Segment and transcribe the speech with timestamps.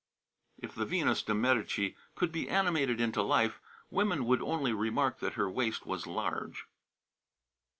[0.63, 3.59] '""If the Venus de Medici could be animated into life,
[3.91, 6.65] women would only remark that her waist was large."